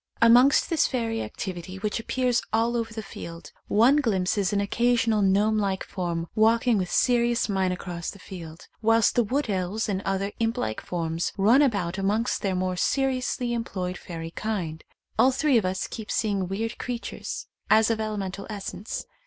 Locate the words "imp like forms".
10.39-11.31